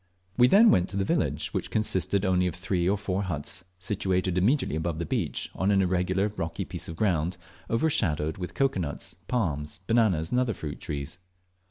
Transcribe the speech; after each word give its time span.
We 0.35 0.47
then 0.47 0.71
went 0.71 0.89
to 0.89 0.97
the 0.97 1.05
village, 1.05 1.49
which 1.53 1.69
consisted 1.69 2.25
only 2.25 2.47
of 2.47 2.55
three 2.55 2.89
or 2.89 2.97
four 2.97 3.21
huts, 3.21 3.65
situated 3.77 4.35
immediately 4.35 4.75
above 4.75 4.97
the 4.97 5.05
beach 5.05 5.51
on 5.53 5.69
an 5.69 5.79
irregular 5.83 6.29
rocky 6.37 6.65
piece 6.65 6.87
of 6.87 6.95
ground 6.95 7.37
overshadowed 7.69 8.39
with 8.39 8.55
cocoa 8.55 8.79
nuts, 8.79 9.15
palms, 9.27 9.77
bananas, 9.85 10.31
and 10.31 10.39
other 10.39 10.55
fruit 10.55 10.79
trees. 10.79 11.19